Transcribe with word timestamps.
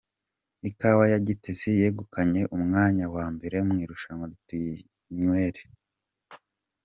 Ikawa 0.69 1.03
ya 1.11 1.19
Gitesi 1.27 1.67
yegukanye 1.79 2.41
umwanya 2.55 3.05
wa 3.15 3.25
mbere 3.33 3.57
mu 3.67 3.73
irushanwa 3.83 4.25
Tuyinywere 4.45 5.61